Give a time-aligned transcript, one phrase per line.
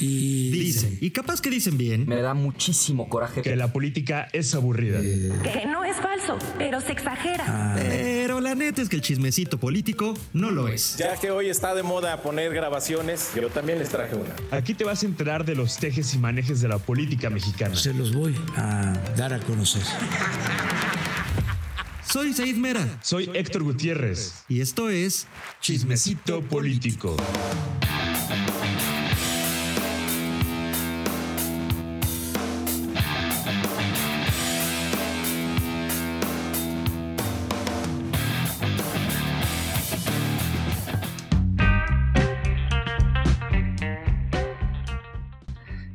[0.00, 4.54] Y Dicen, y capaz que dicen bien, Me da muchísimo coraje que la política es
[4.54, 5.00] aburrida.
[5.00, 7.74] Que no es falso, pero se exagera.
[7.76, 10.96] pero la neta es que el chismecito político no lo es.
[10.98, 14.34] Ya que hoy está de moda poner grabaciones, yo también les traje una.
[14.56, 17.74] Aquí te vas a enterar de los tejes y manejes de la política mexicana.
[17.74, 19.82] se los voy a dar a conocer.
[22.10, 24.44] Soy Said Mera Soy Héctor Gutiérrez.
[24.48, 25.26] y esto es
[25.60, 27.16] Chismecito político.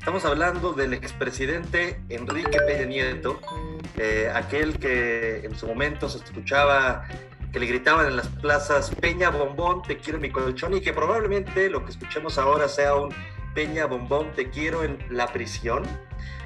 [0.03, 3.39] Estamos hablando del expresidente Enrique Peña Nieto,
[3.95, 7.07] eh, aquel que en su momento se escuchaba
[7.53, 10.91] que le gritaban en las plazas Peña Bombón, te quiero en mi colchón, y que
[10.91, 13.15] probablemente lo que escuchemos ahora sea un
[13.55, 15.83] Peña Bombón, te quiero en la prisión.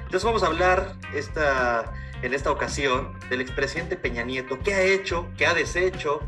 [0.04, 5.26] Entonces vamos a hablar esta, en esta ocasión del expresidente Peña Nieto, qué ha hecho,
[5.36, 6.20] qué ha deshecho,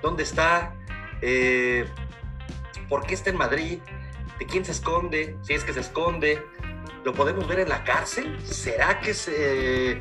[0.00, 0.74] dónde está,
[1.20, 1.84] eh,
[2.88, 3.80] por qué está en Madrid,
[4.38, 6.42] de quién se esconde, si es que se esconde,
[7.04, 8.36] ¿Lo podemos ver en la cárcel?
[8.44, 10.00] ¿Será que se,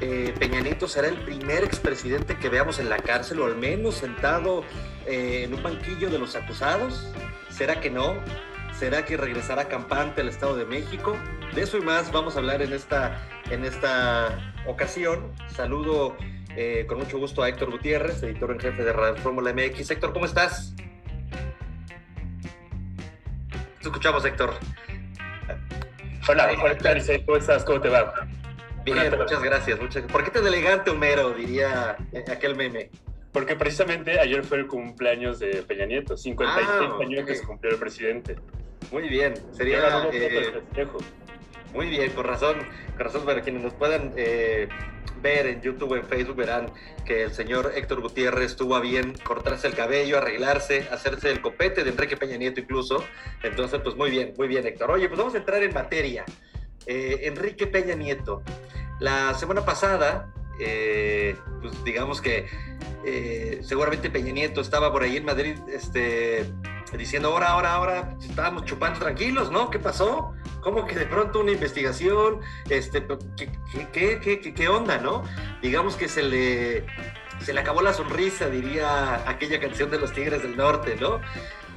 [0.00, 4.64] eh, Peña será el primer expresidente que veamos en la cárcel o al menos sentado
[5.06, 7.06] eh, en un banquillo de los acusados?
[7.50, 8.16] ¿Será que no?
[8.78, 11.16] ¿Será que regresará campante al Estado de México?
[11.54, 15.32] De eso y más vamos a hablar en esta, en esta ocasión.
[15.54, 16.16] Saludo
[16.56, 19.90] eh, con mucho gusto a Héctor Gutiérrez, editor en jefe de Radio Fórmula MX.
[19.90, 20.74] Héctor, ¿cómo estás?
[23.80, 24.54] Te escuchamos, Héctor.
[26.28, 27.64] Hola, Clarice, ¿cómo estás?
[27.64, 28.26] ¿Cómo te va?
[28.84, 29.80] Bien, muchas gracias.
[29.80, 30.02] Muchas...
[30.04, 31.30] ¿Por qué tan elegante, Homero?
[31.32, 32.90] Diría eh, aquel meme.
[33.32, 37.72] Porque precisamente ayer fue el cumpleaños de Peña Nieto, 56 Ah, años que se cumplió
[37.72, 38.36] el presidente.
[38.90, 39.34] Muy bien.
[39.52, 39.78] Sería
[40.12, 40.86] eh,
[41.72, 42.56] muy bien, con razón.
[42.96, 44.68] Con razón, para quienes nos puedan eh,
[45.20, 46.72] ver en YouTube o en Facebook, verán
[47.04, 51.84] que el señor Héctor Gutiérrez tuvo a bien cortarse el cabello, arreglarse, hacerse el copete
[51.84, 53.04] de Enrique Peña Nieto incluso.
[53.42, 54.90] Entonces, pues muy bien, muy bien, Héctor.
[54.90, 56.24] Oye, pues vamos a entrar en materia.
[56.86, 58.42] Eh, Enrique Peña Nieto.
[58.98, 62.46] La semana pasada, eh, pues digamos que
[63.04, 66.44] eh, seguramente Peña Nieto estaba por ahí en Madrid este,
[66.98, 69.70] diciendo, ahora, ahora, ahora, estábamos chupando tranquilos, ¿no?
[69.70, 70.32] ¿Qué pasó?
[70.60, 72.40] ¿Cómo que de pronto una investigación?
[72.68, 73.06] Este,
[73.36, 73.50] ¿qué,
[73.92, 75.22] qué, qué, qué- qué onda, no?
[75.62, 76.84] Digamos que se le,
[77.40, 81.20] se le acabó la sonrisa, diría aquella canción de los Tigres del Norte, ¿no?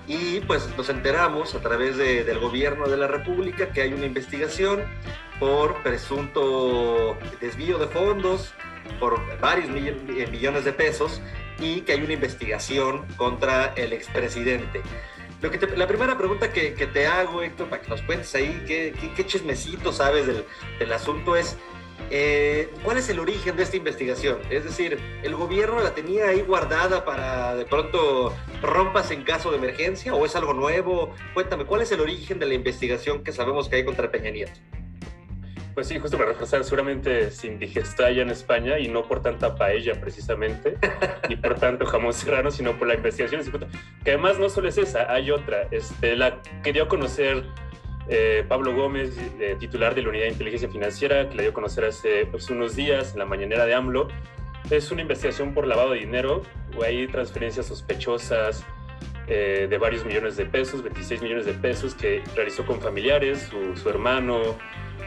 [0.05, 4.05] Y pues nos enteramos a través de- del gobierno de la República que hay una
[4.05, 4.83] investigación
[5.39, 8.53] por presunto desvío de fondos
[8.99, 11.21] por varios eh, millones de pesos
[11.59, 14.81] y que hay una investigación contra el expresidente.
[15.41, 18.63] Lo que la primera pregunta que, que te hago, Héctor, para que nos cuentes ahí
[18.65, 20.45] qué, qué, qué chismecito sabes del,
[20.79, 21.57] del asunto es,
[22.09, 24.37] eh, ¿cuál es el origen de esta investigación?
[24.49, 29.57] Es decir, ¿el gobierno la tenía ahí guardada para de pronto rompas en caso de
[29.57, 31.13] emergencia o es algo nuevo?
[31.33, 34.59] Cuéntame, ¿cuál es el origen de la investigación que sabemos que hay contra Peña Nieto?
[35.73, 39.55] Pues sí, justo para reforzar, seguramente se indigestó allá en España y no por tanta
[39.55, 40.77] paella precisamente,
[41.29, 43.41] ni por tanto jamón serrano, sino por la investigación.
[44.03, 45.67] Que además no solo es esa, hay otra.
[45.71, 47.43] Este, la que dio a conocer
[48.07, 51.53] eh, Pablo Gómez, eh, titular de la Unidad de Inteligencia Financiera, que la dio a
[51.53, 54.09] conocer hace pues, unos días en la mañanera de AMLO.
[54.69, 56.43] Es una investigación por lavado de dinero,
[56.83, 58.65] hay transferencias sospechosas
[59.27, 63.75] eh, de varios millones de pesos, 26 millones de pesos, que realizó con familiares, su,
[63.75, 64.57] su hermano,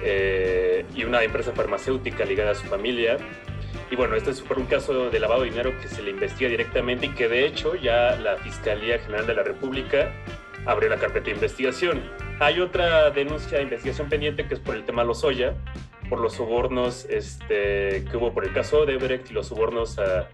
[0.02, 3.16] eh, y una empresa farmacéutica ligada a su familia.
[3.90, 7.06] Y bueno, este es un caso de lavado de dinero que se le investiga directamente
[7.06, 10.12] y que de hecho ya la Fiscalía General de la República
[10.64, 12.02] abrió la carpeta de investigación.
[12.40, 15.54] Hay otra denuncia de investigación pendiente que es por el tema Lozoya,
[16.08, 20.28] por los sobornos este, que hubo por el caso Odebrecht y los sobornos a,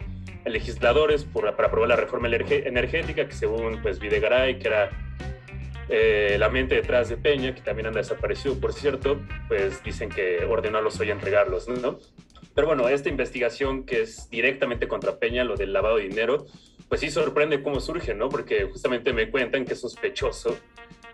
[0.45, 4.91] a legisladores por, para aprobar la reforma energética que según pues Videgaray, que era
[5.95, 10.43] eh, la mente detrás de Peña, que también anda desaparecido, por cierto, pues dicen que
[10.43, 11.99] ordenó a Lozoya entregarlos, ¿no?
[12.55, 16.47] Pero bueno, esta investigación que es directamente contra Peña, lo del lavado de dinero,
[16.89, 18.31] pues sí sorprende cómo surge, ¿no?
[18.31, 20.57] Porque justamente me cuentan que es sospechoso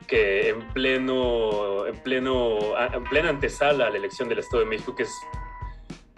[0.06, 2.58] que en pleno, en pleno,
[2.94, 5.12] en plena antesala a la elección del Estado de México, que es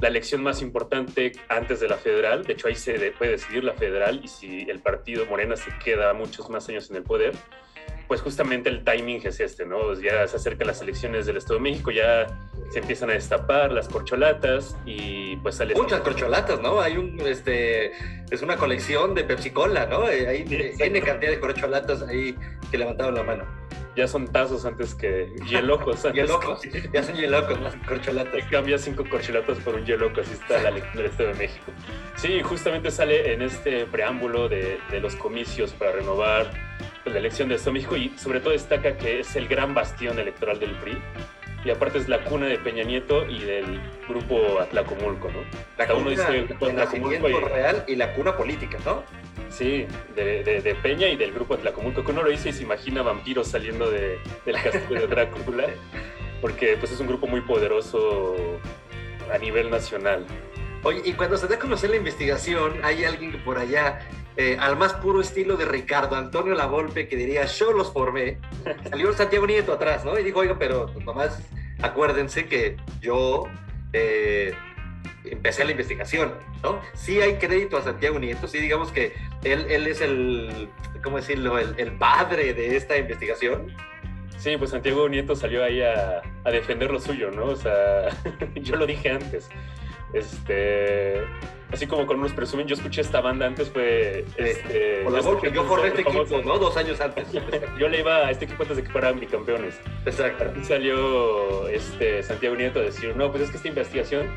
[0.00, 3.64] la elección más importante antes de la federal, de hecho ahí se de- puede decidir
[3.64, 7.32] la federal y si el partido Morena se queda muchos más años en el poder,
[8.08, 9.94] pues justamente el timing es este, ¿no?
[10.00, 12.26] Ya se acercan las elecciones del Estado de México, ya
[12.72, 15.74] se empiezan a destapar las corcholatas y pues sale...
[15.74, 16.80] Muchas corcholatas, ¿no?
[16.80, 17.92] Hay un, este,
[18.30, 20.08] es una colección de Pepsi Cola, ¿no?
[20.08, 20.84] Eh, Hay Sí, exacto.
[20.84, 22.34] N cantidad de corcholatas ahí
[22.70, 23.44] que levantaban la mano.
[24.00, 26.02] Ya son tazos antes que hielocos.
[26.14, 28.44] hielocos, ya son hielocos, más corcholatas.
[28.50, 31.72] Cambia cinco corcholatas por un hieloco, así está la lectura del Estado de México.
[32.16, 36.50] Sí, justamente sale en este preámbulo de, de los comicios para renovar
[37.04, 39.74] pues, la elección de Estado de México y sobre todo destaca que es el gran
[39.74, 40.96] bastión electoral del PRI
[41.64, 45.40] y aparte es la cuna de Peña Nieto y del grupo Atlacomulco, ¿no?
[45.76, 49.04] La Cada uno dice Atlacomulco y, real y la cuna política, ¿no?
[49.50, 53.02] Sí, de, de, Peña y del grupo Atlacomulco, que uno lo dice y se imagina
[53.02, 55.66] vampiros saliendo de, del castillo de Drácula,
[56.40, 58.36] porque pues es un grupo muy poderoso
[59.32, 60.24] a nivel nacional.
[60.84, 63.98] Oye, y cuando se da a conocer la investigación, hay alguien que por allá
[64.36, 68.38] eh, al más puro estilo de Ricardo Antonio Lavolpe, que diría, yo los formé,
[68.88, 70.18] salió Santiago Nieto atrás, ¿no?
[70.18, 71.42] Y dijo, oiga, pero nomás
[71.82, 73.44] acuérdense que yo
[73.92, 74.54] eh,
[75.24, 76.80] empecé la investigación, ¿no?
[76.94, 79.14] Sí hay crédito a Santiago Nieto, sí digamos que
[79.44, 80.68] él, él es el,
[81.02, 83.74] ¿cómo decirlo?, el, el padre de esta investigación.
[84.38, 87.44] Sí, pues Santiago Nieto salió ahí a, a defender lo suyo, ¿no?
[87.44, 88.08] O sea,
[88.54, 89.50] yo lo dije antes.
[90.12, 91.22] Este,
[91.70, 94.24] así como con unos presumen, yo escuché esta banda antes, fue...
[94.36, 96.58] Este, Por la yo, yo formé este equipo, ¿no?
[96.58, 97.28] Dos años antes.
[97.78, 99.78] yo le iba a este equipo antes de que fueran bicampeones.
[100.04, 100.44] Exacto.
[100.44, 104.28] Aquí salió este, Santiago Nieto a decir, no, pues es que esta investigación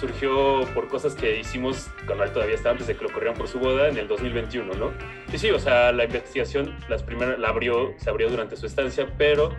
[0.00, 3.48] surgió por cosas que hicimos cuando él todavía estaba antes de que lo corrieran por
[3.48, 4.92] su boda en el 2021, ¿no?
[5.32, 9.06] Y sí, o sea, la investigación las primeras, la abrió, se abrió durante su estancia,
[9.16, 9.50] pero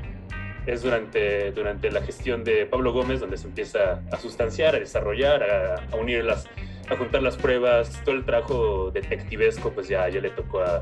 [0.68, 5.44] es durante, durante la gestión de Pablo Gómez donde se empieza a sustanciar, a desarrollar,
[5.92, 6.46] a, unir las,
[6.90, 10.82] a juntar las pruebas, todo el trabajo detectivesco pues ya, ya le tocó a,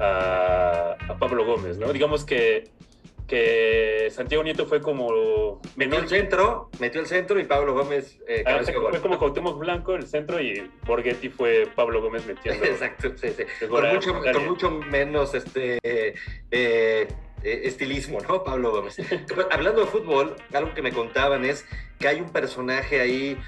[0.00, 1.92] a, Pablo Gómez, ¿no?
[1.92, 2.70] Digamos que,
[3.30, 5.60] que Santiago Nieto fue como...
[5.76, 8.18] Metió el centro, metió el centro y Pablo Gómez...
[8.26, 12.64] Eh, ah, fue como Cuauhtémoc Blanco el centro y Borghetti fue Pablo Gómez metiendo...
[12.66, 13.44] Exacto, sí, sí.
[13.68, 15.78] Con mucho, con mucho, menos este...
[15.84, 16.14] Eh,
[16.50, 17.06] eh,
[17.42, 18.42] estilismo, ¿no?
[18.42, 18.96] Pablo Gómez.
[19.52, 21.64] Hablando de fútbol, algo que me contaban es
[22.00, 23.38] que hay un personaje ahí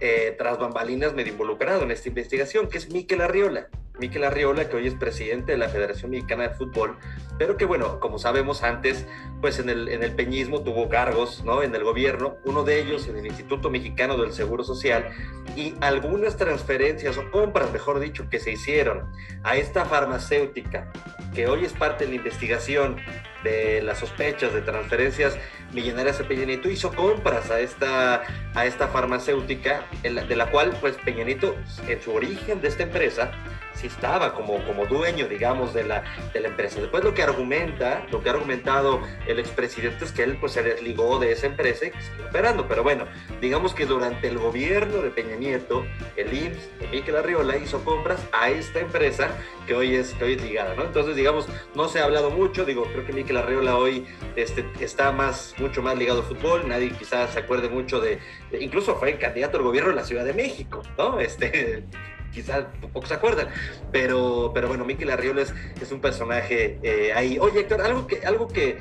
[0.00, 3.68] eh, tras bambalinas medio involucrado en esta investigación, que es Miquel Arriola.
[3.98, 6.96] Miquel Arriola, que hoy es presidente de la Federación Mexicana de Fútbol,
[7.38, 9.06] pero que bueno, como sabemos antes,
[9.40, 11.62] pues en el, en el peñismo tuvo cargos, ¿no?
[11.62, 15.08] En el gobierno, uno de ellos en el Instituto Mexicano del Seguro Social,
[15.56, 19.10] y algunas transferencias o compras, mejor dicho, que se hicieron
[19.42, 20.90] a esta farmacéutica,
[21.34, 22.96] que hoy es parte de la investigación
[23.44, 25.36] de las sospechas de transferencias
[25.72, 28.22] millonarias a Peña Nieto, hizo compras a esta,
[28.54, 31.54] a esta farmacéutica, de la cual pues Peña Nieto,
[31.86, 33.30] en su origen de esta empresa,
[33.78, 36.02] sí estaba como, como dueño, digamos, de la,
[36.32, 36.80] de la empresa.
[36.80, 40.62] Después lo que argumenta, lo que ha argumentado el expresidente es que él pues se
[40.62, 42.66] desligó de esa empresa y que sigue operando.
[42.66, 43.04] Pero bueno,
[43.40, 45.84] digamos que durante el gobierno de Peña Nieto,
[46.16, 49.30] el IMSS de Miquel Arriola hizo compras a esta empresa
[49.66, 50.84] que hoy es, que hoy es ligada, ¿no?
[50.84, 55.12] Entonces, digamos, no se ha hablado mucho, digo, creo que Miquel Arriola hoy este, está
[55.12, 58.18] más, mucho más ligado al fútbol, nadie quizás se acuerde mucho de,
[58.50, 61.20] de incluso fue candidato al gobierno de la Ciudad de México, ¿no?
[61.20, 61.84] Este,
[62.32, 63.48] quizás pocos se acuerdan,
[63.92, 67.38] pero, pero bueno, Miquel Arriola es, es un personaje eh, ahí.
[67.38, 68.78] Oye, Héctor, algo que, algo que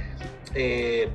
[0.54, 1.10] eh,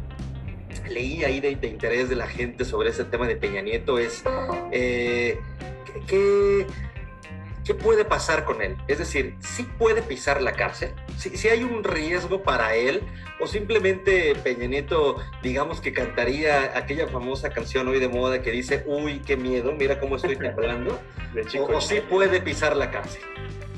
[0.88, 4.22] leí ahí de, interés de la gente sobre ese tema de Peña Nieto es
[4.70, 5.38] eh,
[6.06, 8.76] ¿qué puede pasar con él?
[8.88, 10.92] Es decir, ¿sí puede pisar la cárcel?
[11.30, 13.02] ¿Si hay un riesgo para él?
[13.40, 18.82] ¿O simplemente Peña Nieto, digamos que cantaría aquella famosa canción hoy de moda que dice,
[18.86, 21.00] uy, qué miedo, mira cómo estoy temblando?
[21.68, 23.22] ¿O, sí puede pisar la cárcel?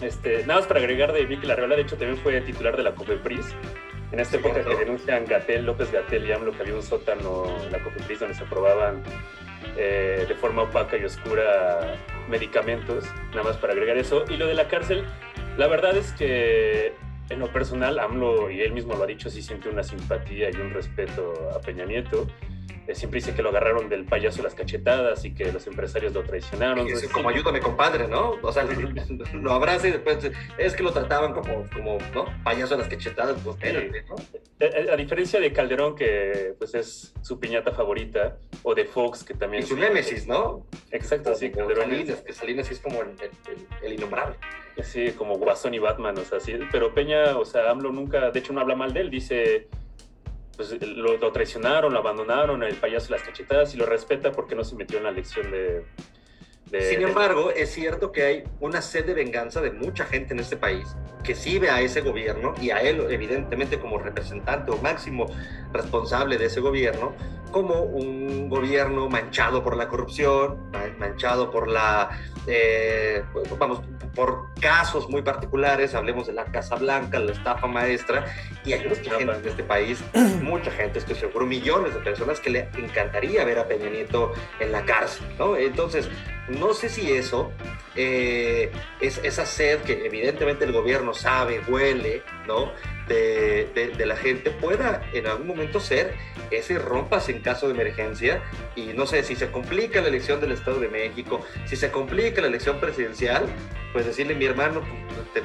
[0.00, 2.94] Este, nada más para agregar de Vicky Larreola, de hecho también fue titular de la
[2.94, 3.46] COPEPRIS.
[4.12, 7.72] En esta época que denuncian Gatel, López Gatel y AMLO que había un sótano en
[7.72, 9.02] la COPEPRIS donde se aprobaban
[9.76, 11.96] eh, de forma opaca y oscura
[12.28, 14.24] medicamentos, nada más para agregar eso.
[14.28, 15.04] Y lo de la cárcel,
[15.56, 16.92] la verdad es que
[17.30, 20.56] en lo personal, AMLO, y él mismo lo ha dicho, sí siente una simpatía y
[20.56, 22.26] un respeto a Peña Nieto.
[22.86, 26.22] Eh, siempre dice que lo agarraron del payaso las cachetadas y que los empresarios lo
[26.22, 26.86] traicionaron.
[26.86, 28.36] Es como ayúdame, compadre, ¿no?
[28.42, 28.64] O sea,
[29.32, 32.26] lo, abraza y después es que lo trataban como, como ¿no?
[32.44, 34.16] Payaso las cachetadas, pues espérate, ¿no?
[34.60, 39.34] Eh, a, diferencia de Calderón, que pues es su piñata favorita, o de Fox, que
[39.34, 39.62] también...
[39.62, 40.66] Y su némesis, ¿no?
[40.90, 41.90] Exacto, sí, Calderón.
[41.90, 43.14] Salinas, que Salinas es como el,
[43.82, 44.36] el, innombrable.
[44.82, 46.54] Sí, como Guasón y Batman, o sea, sí.
[46.70, 49.68] Pero Peña, o sea, AMLO nunca, de hecho no habla mal de él, dice
[50.56, 54.76] pues lo, traicionaron, lo abandonaron, el payaso las cachetadas y lo respeta porque no se
[54.76, 55.84] metió en la elección de...
[56.80, 60.56] Sin embargo, es cierto que hay una sed de venganza de mucha gente en este
[60.56, 65.26] país que sí ve a ese gobierno y a él, evidentemente, como representante o máximo
[65.72, 67.14] responsable de ese gobierno,
[67.50, 72.10] como un gobierno manchado por la corrupción, manchado por la,
[72.46, 73.24] eh,
[73.58, 73.80] vamos,
[74.14, 78.24] por casos muy particulares, hablemos de la Casa Blanca, la estafa maestra,
[78.64, 80.02] y hay mucha gente en este país,
[80.42, 84.72] mucha gente, estoy seguro, millones de personas que le encantaría ver a Peña Nieto en
[84.72, 85.56] la cárcel, ¿no?
[85.56, 86.08] Entonces,
[86.48, 87.52] no sé si eso
[87.96, 88.70] eh,
[89.00, 92.72] es esa sed que evidentemente el gobierno sabe, huele, ¿no?
[93.08, 96.14] De, de, la gente pueda en algún momento ser
[96.50, 98.42] ese rompas en caso de emergencia
[98.76, 102.40] y no sé si se complica la elección del Estado de México, si se complica
[102.40, 103.44] la elección presidencial,
[103.92, 104.80] pues decirle mi hermano,
[105.32, 105.44] pues,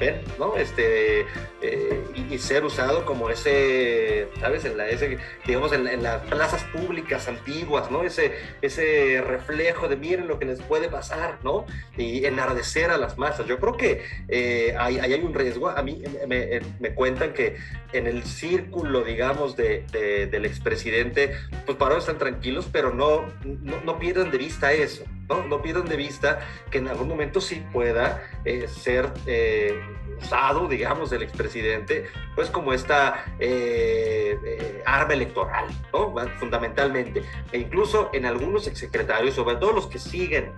[0.00, 0.56] ven, ¿no?
[0.56, 1.20] Este,
[1.62, 4.64] eh, y, ser usado como ese, ¿sabes?
[4.64, 8.02] En la, ese, digamos, en, las plazas públicas antiguas, ¿no?
[8.02, 11.66] Ese, ese reflejo de miren lo que les puede pasar, ¿no?
[11.96, 13.46] Y enardecer a las masas.
[13.46, 15.68] Yo creo que eh, ahí, hay un riesgo.
[15.68, 17.56] A mí me, me, cuentan que
[17.92, 19.84] en el círculo, digamos, de,
[20.30, 21.32] del expresidente,
[21.66, 25.04] pues para ahora están tranquilos, pero no, no, no pierdan de vista eso.
[25.30, 25.46] ¿No?
[25.46, 29.80] No pierdan de vista que en algún momento sí pueda eh, ser eh,
[30.20, 36.14] usado, digamos, del expresidente, pues como esta eh, arma electoral, ¿no?
[36.38, 37.22] Fundamentalmente.
[37.52, 40.52] E incluso en algunos exsecretarios, sobre todo los que siguen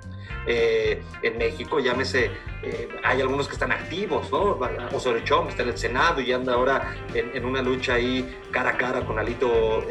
[0.45, 2.33] en México, llámese,
[3.05, 4.59] hay algunos que están activos, ¿no?
[4.93, 8.71] Osorio Chong está en el Senado y anda ahora en, en una lucha ahí cara
[8.71, 9.85] a cara con Alito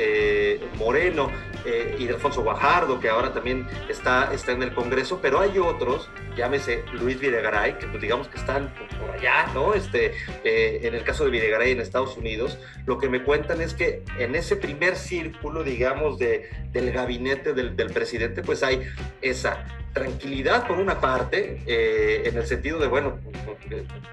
[0.78, 1.32] Moreno
[1.66, 6.84] y Alfonso Guajardo, que ahora también está, está en el Congreso, pero hay otros, llámese
[6.94, 9.74] Luis Videgaray, que pues digamos que están por allá, ¿no?
[9.74, 13.74] Este, eh, en el caso de Videgaray en Estados Unidos, lo que me cuentan es
[13.74, 18.82] que en ese primer círculo, digamos, de, del gabinete del, del presidente, pues hay
[19.22, 23.20] esa tranquilidad por una parte, eh, en el sentido de, bueno,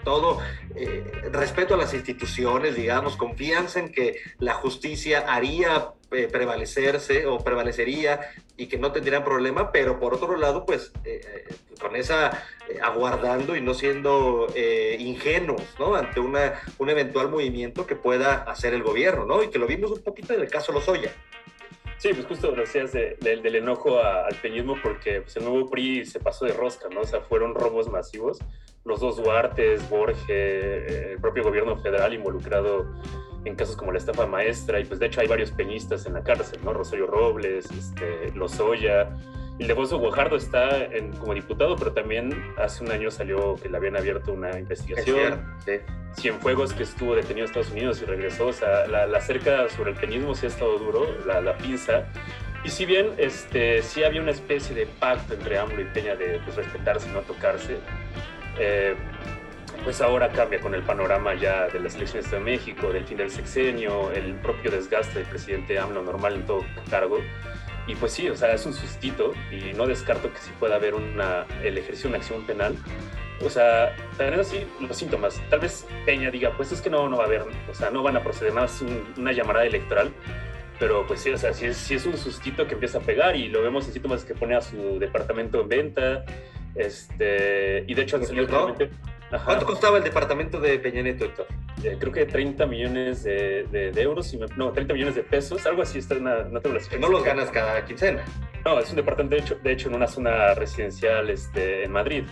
[0.05, 0.41] todo
[0.75, 7.39] eh, respeto a las instituciones, digamos, confianza en que la justicia haría eh, prevalecerse o
[7.39, 8.21] prevalecería
[8.57, 10.93] y que no tendrían problema, pero por otro lado, pues
[11.79, 12.45] con esa
[12.83, 14.47] aguardando y no siendo
[14.99, 15.95] ingenuos, ¿no?
[15.95, 19.43] Ante una, un eventual movimiento que pueda hacer el gobierno, ¿no?
[19.43, 21.13] Y que lo vimos un poquito en el caso Lozoya.
[21.99, 26.45] Sí, pues justo decías del enojo al peñismo porque pues, el nuevo PRI se pasó
[26.45, 27.01] de rosca, ¿no?
[27.01, 28.39] O sea, fueron robos masivos.
[28.85, 32.87] Los dos Duartes, Borges, eh, el propio gobierno federal involucrado
[33.45, 34.79] en casos como la estafa maestra.
[34.79, 36.73] Y pues de hecho hay varios peñistas en la cárcel, ¿no?
[36.73, 39.11] Rosario Robles, este, Lozoya.
[39.59, 43.97] Ildefonso Guajardo está en, como diputado, pero también hace un año salió que le habían
[43.97, 45.45] abierto una investigación.
[45.65, 45.73] Sí.
[46.17, 48.47] Cienfuegos, que estuvo detenido en Estados Unidos y regresó.
[48.49, 52.05] O sea, la, cerca sobre el peñismo sí ha estado duro, la, la, pinza.
[52.65, 56.41] Y si bien este, sí había una especie de pacto entre AMLO y Peña de
[56.45, 57.79] pues, respetarse y no tocarse,
[58.59, 58.95] eh,
[59.85, 63.31] pues ahora cambia con el panorama ya de las elecciones de México, del fin del
[63.31, 67.19] sexenio, el propio desgaste del presidente AMLO normal en todo cargo.
[67.89, 70.95] Y pues sí, o sea, es un sustito y no descarto que sí pueda haber
[70.95, 72.77] una, el ejercicio de una acción penal.
[73.45, 75.41] O sea, también así los síntomas.
[75.49, 78.03] Tal vez Peña diga, pues es que no, no va a haber, o sea, no
[78.03, 78.85] van a proceder nada, es
[79.17, 80.13] una llamada electoral.
[80.79, 83.49] Pero pues sí, o sea, sí es, es un sustito que empieza a pegar y
[83.49, 86.25] lo vemos en síntomas que pone a su departamento en venta.
[86.75, 88.47] Este, y de hecho han salido
[89.45, 91.47] ¿Cuánto costaba el departamento de Peña Nieto, Héctor?
[91.85, 95.99] Eh, creo que 30 millones de, de, euros, no, 30 millones de pesos, algo así,
[95.99, 98.25] está una, no tengo No los ganas cada quincena.
[98.65, 102.25] No, es un departamento, de hecho, de hecho en una zona residencial este, en Madrid.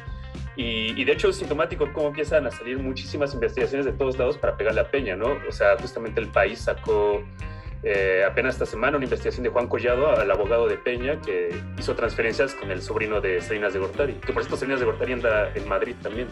[0.56, 4.38] Y, y, de hecho es sintomático cómo empiezan a salir muchísimas investigaciones de todos lados
[4.38, 5.36] para pegarle a Peña, ¿no?
[5.46, 7.22] O sea, justamente el país sacó
[7.82, 11.94] eh, apenas esta semana una investigación de Juan Collado, al abogado de Peña, que hizo
[11.94, 15.52] transferencias con el sobrino de Salinas de Gortari, que por cierto Salinas de Gortari anda
[15.54, 16.28] en Madrid también.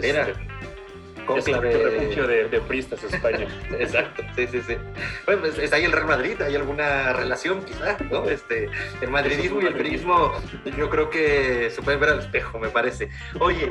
[0.00, 0.32] Mira.
[1.36, 3.46] Este, es refugio de, de pristas España.
[3.78, 4.76] Exacto, sí, sí, sí.
[5.24, 8.28] Bueno, pues, está ahí el Real Madrid, hay alguna relación quizá, ¿no?
[8.28, 8.68] Este,
[9.00, 10.32] el madridismo y el perismo
[10.76, 13.08] yo creo que se pueden ver al espejo, me parece.
[13.38, 13.70] Oye,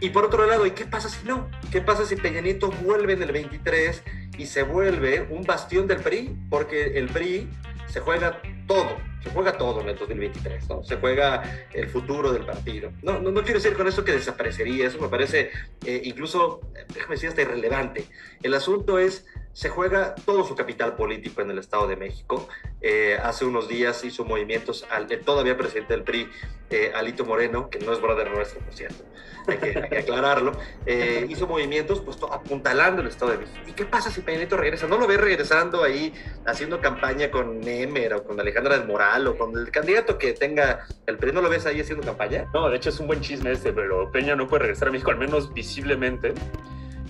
[0.00, 1.48] y por otro lado, ¿y qué pasa si no?
[1.70, 4.02] ¿Qué pasa si Peña Nieto vuelve en el 23
[4.38, 6.36] y se vuelve un bastión del PRI?
[6.50, 7.48] Porque el PRI
[7.96, 10.84] se juega todo, se juega todo en el 2023, ¿no?
[10.84, 12.92] Se juega el futuro del partido.
[13.00, 15.50] No, no, quiero decir con eso que desaparecería, eso me parece
[15.86, 16.60] eh, incluso,
[16.92, 18.06] déjame decir, hasta irrelevante.
[18.42, 19.24] El asunto es,
[19.56, 22.46] se juega todo su capital político en el Estado de México.
[22.82, 26.28] Eh, hace unos días hizo movimientos al todavía presidente del PRI,
[26.68, 29.02] eh, Alito Moreno, que no es brother nuestro, por cierto,
[29.48, 30.52] hay que, aclararlo,
[30.84, 33.60] eh, hizo movimientos pues, apuntalando el Estado de México.
[33.66, 34.88] ¿Y qué pasa si Peña regresa?
[34.88, 36.12] ¿No lo ves regresando ahí
[36.44, 40.86] haciendo campaña con Nemer o con Alejandra del Moral o con el candidato que tenga
[41.06, 41.32] el PRI?
[41.32, 42.46] ¿No lo ves ahí haciendo campaña?
[42.52, 45.10] No, de hecho es un buen chisme este, pero Peña no puede regresar a México,
[45.10, 46.34] al menos visiblemente.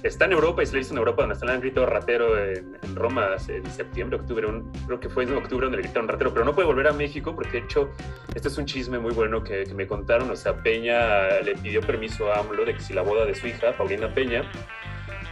[0.03, 2.77] Está en Europa y se lo hizo en Europa, donde está el grito ratero en,
[2.95, 4.47] Roma en septiembre, octubre,
[4.87, 7.35] creo que fue en octubre donde le gritaron ratero, pero no puede volver a México
[7.35, 7.91] porque de hecho
[8.35, 12.33] este es un chisme muy bueno que, me contaron, o sea, Peña le pidió permiso
[12.33, 14.51] a AMLO de que si la boda de su hija, Paulina Peña,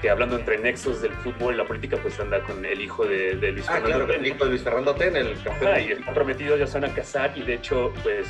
[0.03, 3.35] que hablando entre nexos del fútbol y la política, pues anda con el hijo de,
[3.35, 4.05] Luis ah, Fernando.
[4.05, 5.81] Claro, el hijo de Luis Fernando Ten, el campeón.
[5.81, 8.29] y están prometidos, ya se van a casar y de hecho, pues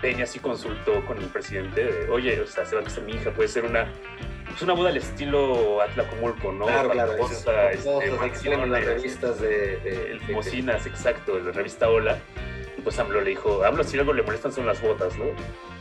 [0.00, 3.12] Peña sí consultó con el presidente de, oye, o sea, se va a casar mi
[3.12, 3.90] hija, puede ser una
[4.54, 6.66] es una boda al estilo Atlacomulco, ¿no?
[6.66, 7.16] Claro, claro.
[7.18, 8.06] Cosa, este,
[8.52, 12.18] en las revistas de, de, el Mocinas, exacto, de la revista Hola.
[12.76, 15.24] Y pues AMLO le dijo, AMLO si algo le molestan son las botas, ¿no?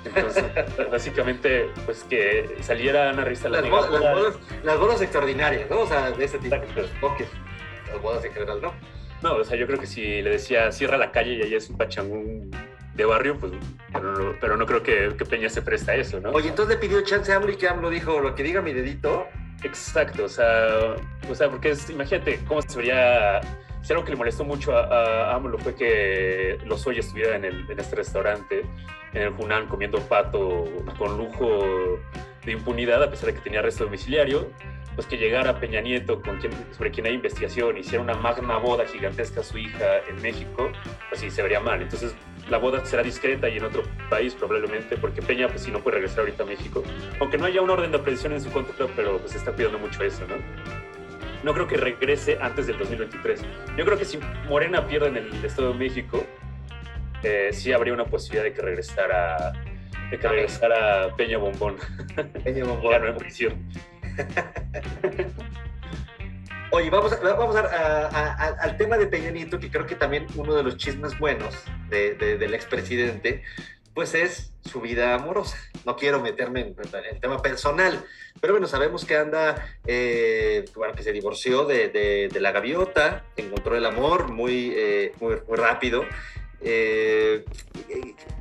[0.06, 0.44] Entonces,
[0.92, 5.82] básicamente, pues que saliera una revista las, bodas, las, bodas, las bodas extraordinarias, ¿no?
[5.82, 7.28] O sea, de ese tipo de toques.
[7.88, 8.74] Las bodas en general, ¿no?
[9.22, 11.70] No, o sea, yo creo que si le decía cierra la calle y ahí es
[11.70, 12.52] un pachangún
[13.00, 13.54] de barrio, pues,
[14.40, 16.32] pero, no creo que, Peña se presta a eso, ¿no?
[16.32, 18.74] Oye, entonces le pidió chance a AMLO y que AMLO dijo, lo que diga mi
[18.74, 19.26] dedito.
[19.64, 20.96] Exacto, o sea,
[21.30, 23.42] o sea porque es, imagínate cómo se vería,
[23.82, 27.70] si algo que le molestó mucho a, AMLO fue que los hoy estuviera en, el,
[27.70, 28.66] en este restaurante,
[29.14, 30.66] en el Hunan, comiendo pato
[30.98, 32.00] con lujo
[32.46, 34.50] de impunidad, a pesar de que tenía arresto domiciliario,
[34.96, 38.86] pues que llegara Peña Nieto, con quien, sobre quien hay investigación, hiciera una magna boda
[38.86, 40.72] gigantesca a su hija en México,
[41.10, 41.82] pues sí, se vería mal.
[41.82, 42.16] Entonces,
[42.50, 45.96] la boda será discreta y en otro país probablemente, porque Peña pues sí no puede
[45.96, 46.84] regresar ahorita a México,
[47.20, 50.04] aunque no haya un orden de aprehensión en su contra, pero pues está cuidando mucho
[50.04, 50.36] eso, ¿no?
[51.44, 53.42] No creo que regrese antes del 2023.
[53.78, 54.20] Yo creo que si
[54.50, 56.26] Morena pierde en el Estado de México,
[57.24, 59.54] eh, sí habría una posibilidad de que regresara,
[60.12, 61.78] de que regresara Peña Bombón.
[62.44, 62.92] Peña Bombón.
[62.92, 63.54] ya no en prisión.
[66.72, 70.64] Oye, vamos, a, vamos al tema de Peña Nieto, que creo que también uno de
[70.64, 71.56] los chismes buenos
[71.90, 73.42] del expresidente,
[73.96, 75.58] pues es su vida amorosa.
[75.86, 76.76] No quiero meterme en,
[77.12, 78.06] el tema personal,
[78.40, 83.86] pero bueno, sabemos que anda, eh, bueno, que se divorció de, la gaviota, encontró el
[83.86, 86.06] amor muy, eh, muy, muy rápido
[86.62, 87.46] eh,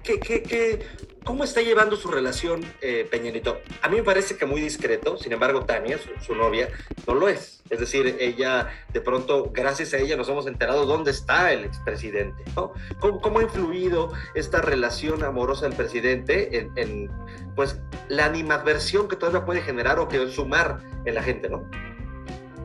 [0.02, 0.84] ¿qué,
[1.24, 3.60] cómo está llevando su relación eh, Peñanito?
[3.82, 6.68] A mí me parece que muy discreto, sin embargo Tania, su, novia,
[7.06, 7.62] no lo es.
[7.70, 12.42] Es decir, ella, de pronto, gracias a ella nos hemos enterado dónde está el expresidente,
[12.56, 12.72] ¿no?
[12.98, 17.10] ¿Cómo, ha influido esta relación amorosa del presidente en, en,
[17.54, 21.68] pues, la animadversión que todavía puede generar o que sumar en la gente, ¿no?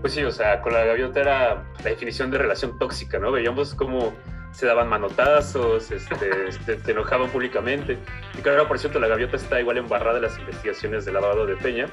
[0.01, 3.31] Pues sí, o sea, con la gaviota era la definición de relación tóxica, ¿no?
[3.31, 4.13] Veíamos como
[4.53, 7.97] se daban manotazos, este, se, enojaban públicamente.
[8.37, 11.55] Y claro, por cierto, la gaviota está igual embarrada en las investigaciones del lavado de
[11.55, 11.87] Peña.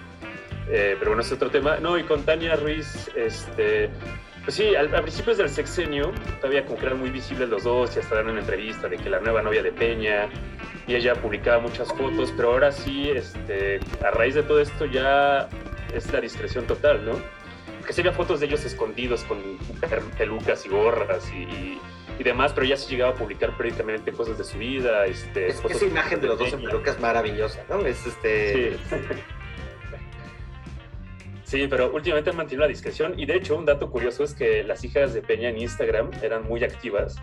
[0.68, 1.78] Eh, pero bueno, es otro tema.
[1.78, 3.88] No, y con Tania Ruiz, este,
[4.44, 7.96] pues sí, al, a principios del sexenio, todavía como que eran muy visibles los dos
[7.96, 10.28] y hasta dan una entrevista de que la nueva novia de Peña
[10.86, 15.48] y ella publicaba muchas fotos, pero ahora sí, este, a raíz de todo esto ya
[15.94, 17.12] es la discreción total, ¿no?
[17.86, 19.38] Que se veía fotos de ellos escondidos con
[20.16, 24.44] pelucas y gorras y y demás, pero ya se llegaba a publicar periódicamente cosas de
[24.44, 25.06] su vida.
[25.06, 27.80] Este, es, esa imagen de los dos en peluca es maravillosa, ¿no?
[27.86, 28.74] Es este...
[28.74, 28.96] Sí.
[31.44, 31.66] sí.
[31.68, 34.84] pero últimamente han mantenido la discreción y de hecho un dato curioso es que las
[34.84, 37.16] hijas de Peña en Instagram eran muy activas,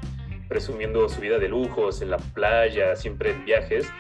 [0.49, 3.91] presumiendo su vida de lujos en la playa, siempre en viajes.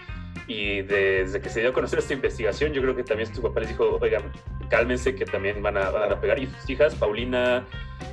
[0.47, 3.59] Y desde que se dio a conocer esta investigación, yo creo que también su papá
[3.59, 4.31] les dijo, oigan,
[4.69, 6.39] cálmense que también van a, van a pegar.
[6.39, 7.65] Y sus hijas, Paulina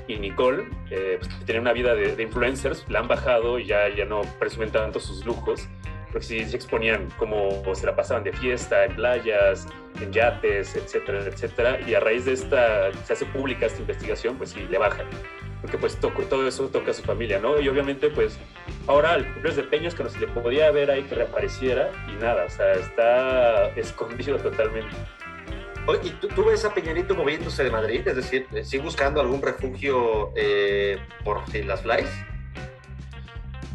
[0.07, 3.89] y Nicole, eh, pues, que tienen una vida de, influencers, la han bajado y ya,
[3.89, 5.69] ya no presumen tanto sus lujos,
[6.13, 9.67] porque sí se exponían como se la pasaban de fiesta, en playas,
[10.01, 11.81] en yates, etcétera, etcétera.
[11.87, 15.07] Y a raíz de esta, se hace pública esta investigación, pues sí, le bajan
[15.65, 17.59] porque pues todo eso toca a su familia, ¿no?
[17.59, 18.39] Y obviamente pues
[18.87, 22.23] ahora el cumpleaños de Peñas que no se le podía ver ahí que reapareciera y
[22.23, 24.95] nada, o sea, está escondido totalmente.
[26.03, 28.07] ¿Y tú, ves a Peñanito moviéndose de Madrid?
[28.07, 32.11] Es decir, ¿sigue buscando algún refugio eh, por las flies?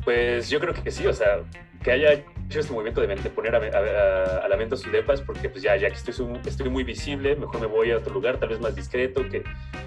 [0.04, 1.44] Pues yo creo que sí, o sea,
[1.84, 5.76] que haya hecho este movimiento de, poner a, la mente su depas, porque pues ya,
[5.76, 8.76] ya que estoy, estoy muy visible, mejor me voy a otro lugar, tal vez más
[8.76, 9.44] discreto, que,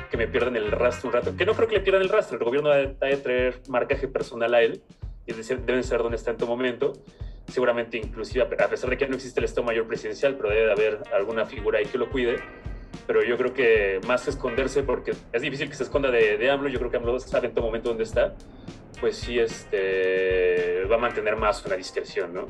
[0.09, 1.37] que me pierdan el rastro un rato.
[1.37, 4.63] Que no creo que le pierdan el rastro, el gobierno debe traer marcaje personal a
[4.63, 4.81] él,
[5.27, 6.93] y deben ser donde está en todo momento.
[7.49, 10.73] Seguramente, inclusive, a pesar de que no existe el Estado Mayor Presidencial, pero debe de
[10.73, 12.37] haber alguna figura ahí que lo cuide.
[13.07, 16.69] Pero yo creo que más esconderse, porque es difícil que se esconda de, de AMLO,
[16.69, 18.35] yo creo que AMLO sabe en todo momento dónde está
[19.03, 22.47] pues sí este, va a mantener más una discreción, ¿no?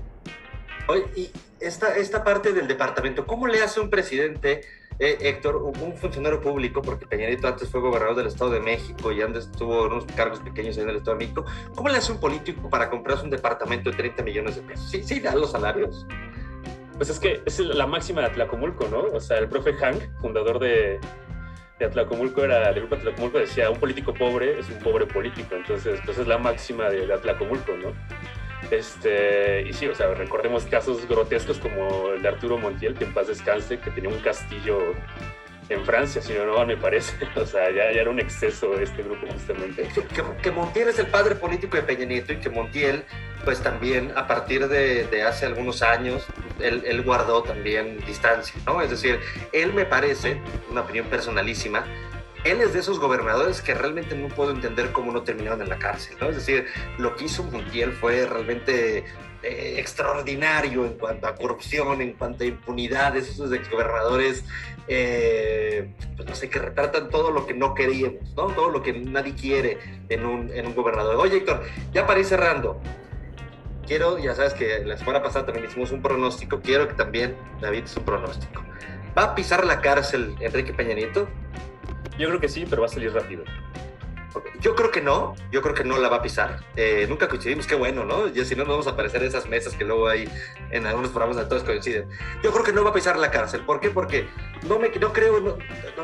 [0.87, 4.61] Oye, y esta, esta parte del departamento, ¿cómo le hace un presidente,
[5.03, 9.11] eh, Héctor, un funcionario público, porque Peña Nieto antes fue gobernador del Estado de México
[9.11, 12.21] y antes tuvo unos cargos pequeños en el Estado de México, ¿cómo le hace un
[12.21, 14.89] político para comprarse un departamento de 30 millones de pesos?
[14.89, 16.07] ¿Sí, sí da los salarios?
[16.97, 19.01] Pues es que es la máxima de Atlacomulco, ¿no?
[19.13, 21.01] O sea, el profe Hank, fundador de,
[21.81, 25.99] de Atlacomulco era, del grupo Atlacomulco decía, un político pobre es un pobre político, entonces
[26.05, 27.93] pues es la máxima de, de Atlacomulco, ¿no?
[28.73, 33.13] Este, y sí, o sea, recordemos casos grotescos como el de Arturo Montiel, que en
[33.13, 34.95] paz descanse, que tenía un castillo
[35.69, 37.15] en Francia, si no, no me parece.
[37.37, 39.87] O sea, ya, ya era un exceso este grupo justamente.
[39.95, 43.05] Que, que, Montiel es el padre político de Peña Nieto y que Montiel,
[43.45, 46.27] pues también a partir de, de hace algunos años,
[46.59, 48.81] él, él, guardó también distancia, ¿no?
[48.81, 49.21] Es decir,
[49.53, 51.85] él me parece, una opinión personalísima,
[52.45, 55.79] él es de esos gobernadores que realmente no puedo entender cómo no terminaron en la
[55.79, 56.29] cárcel, ¿no?
[56.29, 56.67] Es decir,
[56.99, 59.05] lo que hizo Montiel fue realmente
[59.43, 64.45] eh, extraordinario en cuanto a corrupción, en cuanto a impunidad, esos exgobernadores,
[64.89, 68.47] eh, pues no sé, que retratan todo lo que no queríamos, ¿no?
[68.49, 69.79] Todo lo que nadie quiere
[70.09, 71.17] en un, en un gobernador.
[71.17, 72.81] Oye, Héctor, ya para ir cerrando,
[73.87, 77.85] quiero, ya sabes que la semana pasada también hicimos un pronóstico, quiero que también David
[77.85, 78.63] es un pronóstico.
[79.17, 81.29] ¿Va a pisar la cárcel Enrique Peña Nieto?
[82.19, 83.45] Yo creo que sí, pero va a salir rápido.
[84.63, 86.61] Yo creo que no, yo creo que no la va a pisar.
[86.77, 88.29] Eh, nunca coincidimos, qué bueno, ¿no?
[88.29, 90.29] Ya si no, no vamos a aparecer esas mesas que luego hay
[90.71, 92.09] en algunos programas todos coinciden.
[92.45, 93.63] Yo creo que no va a pisar la cárcel.
[93.63, 93.91] ¿Por qué?
[93.91, 94.29] Porque
[94.69, 95.57] no me, no creo, no,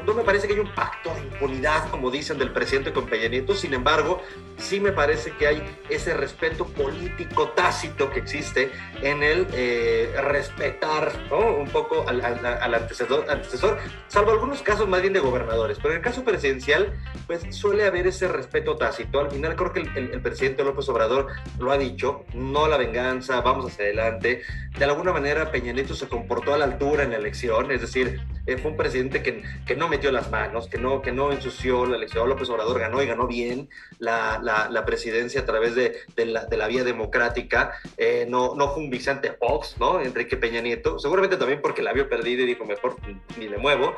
[0.04, 3.28] no, me parece que haya un pacto de impunidad, como dicen, del presidente con Peña
[3.28, 3.54] Nieto.
[3.54, 4.20] Sin embargo,
[4.56, 11.12] sí me parece que hay ese respeto político tácito que existe en el eh, respetar
[11.30, 11.58] ¿no?
[11.58, 15.78] un poco al, al, al antecesor, antecesor, salvo algunos casos más bien de gobernadores.
[15.80, 16.92] Pero en el caso presidencial,
[17.28, 18.47] pues suele haber ese respeto
[18.78, 19.20] tácito.
[19.20, 22.76] Al final creo que el, el, el, presidente López Obrador lo ha dicho, no la
[22.76, 24.42] venganza, vamos hacia adelante.
[24.78, 28.20] De alguna manera Peña Nieto se comportó a la altura en la elección, es decir,
[28.48, 31.84] eh, fue un presidente que, que, no metió las manos, que no, que no ensució
[31.84, 32.26] la elección.
[32.26, 36.46] López Obrador ganó y ganó bien la, la, la presidencia a través de, de, la,
[36.46, 37.72] de, la, vía democrática.
[37.98, 40.00] Eh, no, no fue un Vicente Fox, ¿no?
[40.00, 42.96] Enrique Peña Nieto, seguramente también porque la vio perdida y dijo, mejor
[43.38, 43.94] ni me muevo.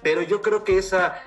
[0.00, 1.20] Pero yo creo que esa,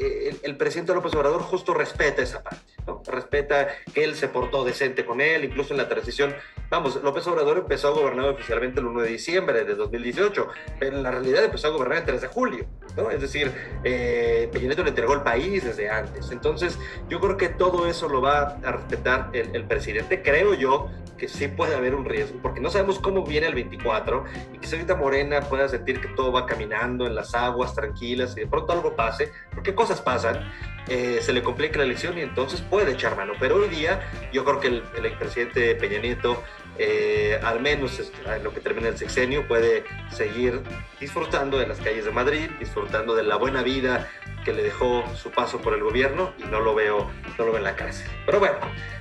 [0.00, 3.02] el, el, presidente López Obrador justo respeta esa parte, ¿no?
[3.06, 6.34] respeta que él se portó decente con él, incluso en la transición.
[6.70, 11.02] Vamos, López Obrador empezó a gobernar oficialmente el 1 de diciembre de 2018, pero en
[11.02, 12.66] la realidad empezó a gobernar el 3 de julio,
[12.96, 13.10] ¿no?
[13.10, 13.52] Es decir,
[13.84, 16.30] eh, Peña Nieto le entregó el país desde antes.
[16.30, 20.22] Entonces, yo creo que todo eso lo va a respetar el, el presidente.
[20.22, 20.88] Creo yo
[21.22, 24.66] que sí puede haber un riesgo, porque no sabemos cómo viene el 24 y que
[24.66, 28.72] ahorita Morena pueda sentir que todo va caminando en las aguas tranquilas y de pronto
[28.72, 30.50] algo pase, porque cosas pasan,
[30.88, 33.34] eh, se le complica la elección y entonces puede echar mano.
[33.38, 34.00] Pero hoy día
[34.32, 36.42] yo creo que el, el expresidente Peña Nieto,
[36.78, 40.62] eh, al menos en lo que termina el sexenio, puede seguir
[40.98, 44.08] disfrutando de las calles de Madrid, disfrutando de la buena vida
[44.42, 47.58] que le dejó su paso por el gobierno y no lo veo, no lo veo
[47.58, 48.10] en la cárcel.
[48.24, 48.56] Pero bueno,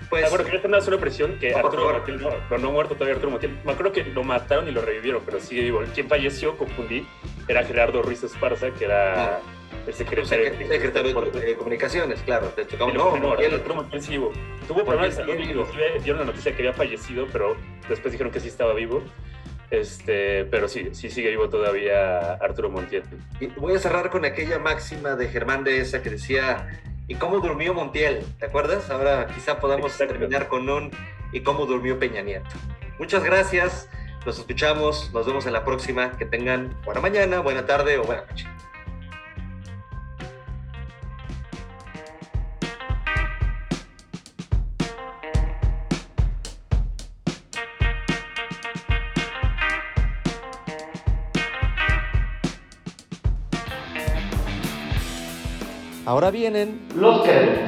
[0.09, 0.25] pues...
[0.25, 3.15] Ah, bueno, quería hacer una sola presión que Arturo Montiel, no, pero no muerto todavía
[3.15, 3.57] Arturo Montiel.
[3.63, 5.81] Me acuerdo que lo mataron y lo revivieron, pero sigue vivo.
[5.93, 7.07] Quien falleció, confundí,
[7.47, 9.37] era Gerardo Ruiz Esparza, que era...
[9.37, 9.39] Ah.
[9.87, 12.47] El secretario, el secretario de, de, Comunicaciones, claro.
[12.49, 14.31] Te no, no, el otro Montiel sí vivo.
[14.67, 17.55] Tuvo problemas de salud, inclusive dieron la noticia que había fallecido, pero
[17.89, 19.03] después dijeron que sí estaba vivo.
[19.71, 23.03] Este, pero sí, sí sigue vivo todavía Arturo Montiel.
[23.39, 27.39] Y voy a cerrar con aquella máxima de Germán de esa que decía, ¿y cómo
[27.39, 28.23] durmió Montiel?
[28.37, 28.89] ¿Te acuerdas?
[28.89, 30.13] Ahora quizá podamos Exacto.
[30.13, 30.91] terminar con un
[31.31, 32.49] ¿y cómo durmió Peña Nieto?
[32.99, 33.89] Muchas gracias,
[34.25, 38.25] nos escuchamos, nos vemos en la próxima, que tengan buena mañana, buena tarde o buena
[38.25, 38.47] noche.
[56.21, 57.65] Ahora vienen los créditos.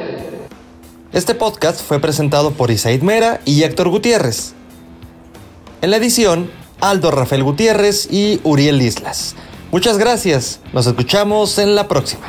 [1.12, 4.54] Este podcast fue presentado por Isaid Mera y Héctor Gutiérrez.
[5.82, 9.36] En la edición, Aldo Rafael Gutiérrez y Uriel Islas.
[9.72, 10.60] Muchas gracias.
[10.72, 12.28] Nos escuchamos en la próxima.